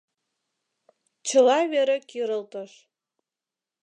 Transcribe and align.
Чыла 1.27 1.59
вере 1.71 1.97
кӱрылтыш. 2.09 2.71